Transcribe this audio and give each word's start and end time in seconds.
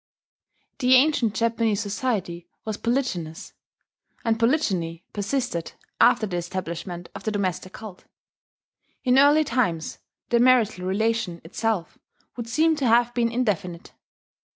The 0.79 0.95
ancient 0.95 1.35
Japanese 1.35 1.79
society 1.81 2.47
was 2.65 2.77
polygynous; 2.79 3.53
and 4.25 4.39
polygyny 4.39 5.03
persisted, 5.13 5.73
after 5.99 6.25
the 6.25 6.37
establishment 6.37 7.09
of 7.13 7.21
the 7.23 7.29
domestic 7.29 7.73
cult. 7.73 8.05
In 9.03 9.19
early 9.19 9.43
times, 9.43 9.99
the 10.29 10.39
marital 10.39 10.87
relation 10.87 11.39
itself 11.43 11.99
would 12.35 12.49
seem 12.49 12.75
to 12.77 12.87
have 12.87 13.13
been 13.13 13.31
indefinite. 13.31 13.93